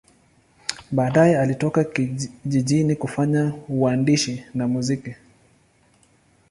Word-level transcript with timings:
Baadaye 0.91 1.39
alitoka 1.39 1.85
jijini 2.45 2.95
kufanya 2.95 3.53
uandishi 3.69 4.45
na 4.53 4.67
muziki. 4.67 5.15